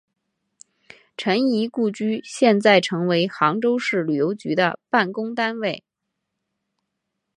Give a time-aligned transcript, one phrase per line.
[1.15, 5.83] 陈仪故居现在成为杭州市旅游局的办公单位。